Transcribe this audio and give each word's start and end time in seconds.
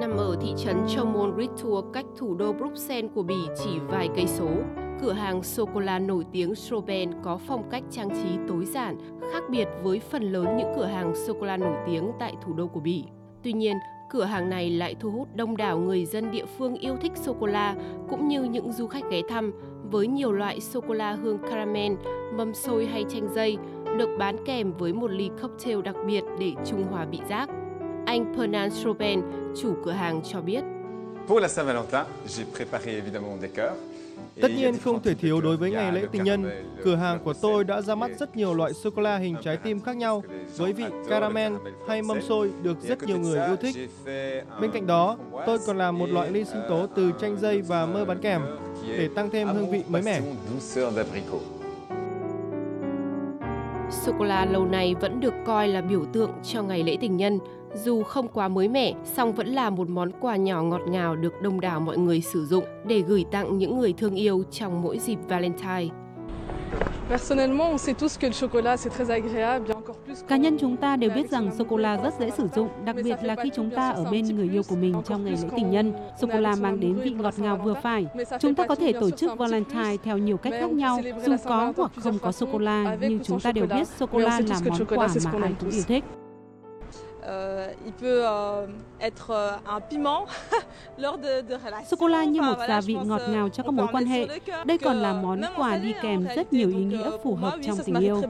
Nằm 0.00 0.16
ở 0.16 0.36
thị 0.40 0.54
trấn 0.56 0.76
Chaumont 0.88 1.36
Ritour 1.38 1.84
cách 1.92 2.04
thủ 2.16 2.34
đô 2.34 2.52
Bruxelles 2.52 3.10
của 3.14 3.22
Bỉ 3.22 3.34
chỉ 3.64 3.70
vài 3.88 4.08
cây 4.16 4.26
số. 4.26 4.48
Cửa 5.02 5.12
hàng 5.12 5.42
sô-cô-la 5.42 5.98
nổi 5.98 6.24
tiếng 6.32 6.54
Stroben 6.54 7.10
có 7.22 7.38
phong 7.46 7.70
cách 7.70 7.82
trang 7.90 8.10
trí 8.10 8.38
tối 8.48 8.64
giản, 8.64 8.98
khác 9.32 9.42
biệt 9.50 9.68
với 9.82 10.00
phần 10.00 10.22
lớn 10.22 10.56
những 10.56 10.72
cửa 10.76 10.84
hàng 10.84 11.14
sô-cô-la 11.14 11.56
nổi 11.56 11.76
tiếng 11.86 12.12
tại 12.18 12.34
thủ 12.44 12.52
đô 12.52 12.66
của 12.66 12.80
Bỉ. 12.80 13.04
Tuy 13.42 13.52
nhiên, 13.52 13.76
cửa 14.10 14.24
hàng 14.24 14.50
này 14.50 14.70
lại 14.70 14.94
thu 15.00 15.10
hút 15.10 15.28
đông 15.34 15.56
đảo 15.56 15.78
người 15.78 16.04
dân 16.04 16.30
địa 16.30 16.46
phương 16.58 16.74
yêu 16.74 16.96
thích 17.00 17.12
sô-cô-la 17.14 17.76
cũng 18.08 18.28
như 18.28 18.42
những 18.42 18.72
du 18.72 18.86
khách 18.86 19.04
ghé 19.10 19.22
thăm 19.28 19.52
với 19.90 20.06
nhiều 20.06 20.32
loại 20.32 20.60
sô-cô-la 20.60 21.12
hương 21.12 21.38
caramel, 21.38 21.92
mâm 22.36 22.54
xôi 22.54 22.86
hay 22.86 23.04
chanh 23.08 23.28
dây 23.34 23.56
được 23.98 24.16
bán 24.18 24.44
kèm 24.46 24.72
với 24.72 24.92
một 24.92 25.10
ly 25.10 25.30
cocktail 25.42 25.82
đặc 25.82 25.96
biệt 26.06 26.24
để 26.38 26.52
trung 26.66 26.82
hòa 26.90 27.04
vị 27.04 27.20
giác. 27.28 27.50
Anh 28.06 28.34
Pernan 28.36 28.70
Chopin, 28.84 29.20
chủ 29.62 29.74
cửa 29.84 29.90
hàng 29.90 30.20
cho 30.24 30.40
biết. 30.40 30.60
Pour 31.26 31.42
la 31.42 31.48
Saint-Valentin, 31.48 32.04
j'ai 32.26 32.44
préparé 32.56 32.94
évidemment 32.94 33.40
des 33.40 33.50
cœurs. 33.56 33.74
Tất 34.40 34.50
nhiên 34.56 34.78
không 34.78 35.02
thể 35.02 35.14
thiếu 35.14 35.40
đối 35.40 35.56
với 35.56 35.70
ngày 35.70 35.92
lễ 35.92 36.06
tình 36.12 36.24
nhân, 36.24 36.50
cửa 36.84 36.96
hàng 36.96 37.18
của 37.24 37.32
tôi 37.32 37.64
đã 37.64 37.80
ra 37.80 37.94
mắt 37.94 38.10
rất 38.18 38.36
nhiều 38.36 38.54
loại 38.54 38.72
sô-cô-la 38.72 39.18
hình 39.18 39.36
trái 39.42 39.56
tim 39.56 39.80
khác 39.80 39.96
nhau 39.96 40.22
với 40.56 40.72
vị 40.72 40.84
caramel 41.08 41.52
hay 41.88 42.02
mâm 42.02 42.22
xôi 42.22 42.50
được 42.62 42.80
rất 42.80 43.02
nhiều 43.02 43.18
người 43.18 43.46
yêu 43.46 43.56
thích. 43.56 43.76
Bên 44.60 44.70
cạnh 44.72 44.86
đó, 44.86 45.16
tôi 45.46 45.58
còn 45.66 45.78
làm 45.78 45.98
một 45.98 46.10
loại 46.10 46.30
ly 46.30 46.44
sinh 46.44 46.62
tố 46.68 46.86
từ 46.96 47.12
chanh 47.20 47.40
dây 47.40 47.62
và 47.62 47.86
mơ 47.86 48.04
bán 48.04 48.18
kèm 48.18 48.42
để 48.88 49.08
tăng 49.14 49.30
thêm 49.30 49.48
hương 49.48 49.70
vị 49.70 49.82
mới 49.88 50.02
mẻ. 50.02 50.20
Sô-cô-la 53.90 54.44
lâu 54.44 54.64
nay 54.64 54.94
vẫn 55.00 55.20
được 55.20 55.34
coi 55.46 55.68
là 55.68 55.80
biểu 55.80 56.04
tượng 56.12 56.30
cho 56.42 56.62
ngày 56.62 56.82
lễ 56.82 56.96
tình 57.00 57.16
nhân. 57.16 57.38
Dù 57.74 58.02
không 58.02 58.28
quá 58.28 58.48
mới 58.48 58.68
mẻ, 58.68 58.94
song 59.04 59.32
vẫn 59.32 59.46
là 59.46 59.70
một 59.70 59.88
món 59.88 60.10
quà 60.20 60.36
nhỏ 60.36 60.62
ngọt 60.62 60.80
ngào 60.88 61.16
được 61.16 61.42
đông 61.42 61.60
đảo 61.60 61.80
mọi 61.80 61.98
người 61.98 62.20
sử 62.20 62.46
dụng 62.46 62.64
để 62.84 63.00
gửi 63.00 63.24
tặng 63.32 63.58
những 63.58 63.78
người 63.78 63.92
thương 63.92 64.14
yêu 64.14 64.42
trong 64.50 64.82
mỗi 64.82 64.98
dịp 64.98 65.18
Valentine. 65.28 65.94
Cá 70.28 70.36
nhân 70.36 70.56
chúng 70.60 70.76
ta 70.76 70.96
đều 70.96 71.10
biết 71.10 71.30
rằng 71.30 71.50
sô-cô-la 71.58 71.96
rất 71.96 72.14
dễ 72.20 72.30
sử 72.30 72.48
dụng, 72.54 72.68
đặc 72.84 72.96
biệt 73.04 73.16
là 73.22 73.36
khi 73.42 73.50
chúng 73.54 73.70
ta 73.70 73.90
ở 73.90 74.04
bên 74.10 74.24
người 74.24 74.48
yêu 74.52 74.62
của 74.68 74.76
mình 74.76 74.94
trong 75.04 75.24
ngày 75.24 75.36
lễ 75.42 75.48
tình 75.56 75.70
nhân. 75.70 75.92
Sô-cô-la 76.20 76.54
mang 76.54 76.80
đến 76.80 76.94
vị 76.94 77.10
ngọt 77.10 77.34
ngào 77.38 77.56
vừa 77.56 77.74
phải. 77.74 78.06
Chúng 78.40 78.54
ta 78.54 78.66
có 78.66 78.74
thể 78.74 78.92
tổ 78.92 79.10
chức 79.10 79.38
Valentine 79.38 79.96
theo 80.04 80.18
nhiều 80.18 80.36
cách 80.36 80.52
khác 80.60 80.72
nhau, 80.72 81.00
dù 81.26 81.36
có 81.44 81.72
hoặc 81.76 81.92
không 81.96 82.18
có 82.18 82.32
sô-cô-la, 82.32 82.96
nhưng 83.00 83.20
chúng 83.20 83.40
ta 83.40 83.52
đều 83.52 83.66
biết 83.66 83.88
sô-cô-la 83.88 84.40
là 84.40 84.60
món 84.68 84.86
quà 84.86 85.08
mà 85.24 85.30
ai 85.42 85.54
cũng 85.60 85.70
yêu 85.70 85.82
thích. 85.88 86.04
Sô-cô-la 91.90 92.24
như 92.24 92.42
một 92.42 92.56
gia 92.68 92.80
vị 92.80 92.96
ngọt 93.04 93.20
ngào 93.28 93.48
cho 93.48 93.62
các 93.62 93.72
mối 93.72 93.86
quan 93.92 94.06
hệ. 94.06 94.26
Đây 94.64 94.78
còn 94.78 94.96
là 94.96 95.12
món 95.12 95.40
quà 95.56 95.76
đi 95.76 95.94
kèm 96.02 96.26
rất 96.36 96.52
nhiều 96.52 96.68
ý 96.68 96.84
nghĩa 96.84 97.10
phù 97.24 97.34
hợp 97.34 97.58
trong 97.66 97.78
tình 97.84 97.94
yêu. 97.94 98.22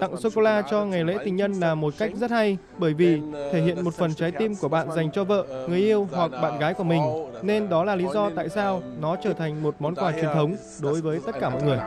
Tặng 0.00 0.16
sô-cô-la 0.16 0.62
cho 0.70 0.84
ngày 0.84 1.04
lễ 1.04 1.16
tình 1.24 1.36
nhân 1.36 1.52
là 1.52 1.74
một 1.74 1.94
cách 1.98 2.10
rất 2.14 2.30
hay 2.30 2.56
bởi 2.78 2.94
vì 2.94 3.20
thể 3.52 3.60
hiện 3.60 3.84
một 3.84 3.94
phần 3.94 4.14
trái 4.14 4.30
tim 4.30 4.54
của 4.54 4.68
bạn 4.68 4.92
dành 4.92 5.10
cho 5.12 5.24
vợ, 5.24 5.66
người 5.68 5.78
yêu 5.78 6.08
hoặc 6.12 6.30
bạn 6.42 6.58
gái 6.58 6.74
của 6.74 6.84
mình. 6.84 7.02
Nên 7.42 7.68
đó 7.68 7.84
là 7.84 7.94
lý 7.94 8.04
do 8.14 8.30
tại 8.36 8.48
sao 8.48 8.82
nó 9.00 9.16
trở 9.24 9.32
thành 9.32 9.62
một 9.62 9.74
món 9.78 9.94
quà 9.94 10.12
truyền 10.12 10.34
thống 10.34 10.56
đối 10.80 11.00
với 11.00 11.20
tất 11.26 11.36
cả 11.40 11.50
mọi 11.50 11.62
người. 11.62 11.78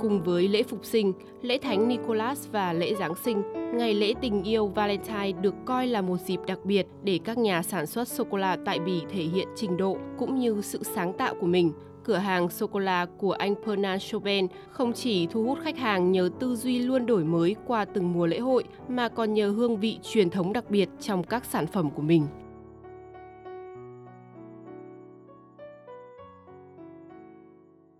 Cùng 0.00 0.22
với 0.22 0.48
lễ 0.48 0.62
phục 0.62 0.84
sinh, 0.84 1.12
lễ 1.42 1.58
thánh 1.58 1.88
Nicholas 1.88 2.48
và 2.52 2.72
lễ 2.72 2.94
Giáng 2.94 3.14
sinh, 3.24 3.42
ngày 3.74 3.94
lễ 3.94 4.14
tình 4.20 4.42
yêu 4.42 4.66
Valentine 4.66 5.32
được 5.32 5.54
coi 5.64 5.86
là 5.86 6.00
một 6.00 6.16
dịp 6.16 6.40
đặc 6.46 6.58
biệt 6.64 6.86
để 7.02 7.20
các 7.24 7.38
nhà 7.38 7.62
sản 7.62 7.86
xuất 7.86 8.08
sô-cô-la 8.08 8.56
tại 8.64 8.78
Bỉ 8.78 9.00
thể 9.10 9.22
hiện 9.22 9.48
trình 9.56 9.76
độ 9.76 9.96
cũng 10.18 10.38
như 10.38 10.60
sự 10.62 10.82
sáng 10.82 11.12
tạo 11.12 11.34
của 11.40 11.46
mình. 11.46 11.72
Cửa 12.04 12.16
hàng 12.16 12.48
sô-cô-la 12.48 13.06
của 13.18 13.32
anh 13.32 13.54
Pernan 13.66 13.98
Chauvin 13.98 14.46
không 14.70 14.92
chỉ 14.92 15.26
thu 15.26 15.44
hút 15.44 15.58
khách 15.62 15.78
hàng 15.78 16.12
nhờ 16.12 16.30
tư 16.40 16.56
duy 16.56 16.78
luôn 16.78 17.06
đổi 17.06 17.24
mới 17.24 17.56
qua 17.66 17.84
từng 17.84 18.12
mùa 18.12 18.26
lễ 18.26 18.38
hội, 18.38 18.64
mà 18.88 19.08
còn 19.08 19.34
nhờ 19.34 19.48
hương 19.48 19.76
vị 19.76 19.98
truyền 20.02 20.30
thống 20.30 20.52
đặc 20.52 20.70
biệt 20.70 20.88
trong 21.00 21.22
các 21.22 21.44
sản 21.44 21.66
phẩm 21.66 21.90
của 21.90 22.02
mình. 22.02 22.26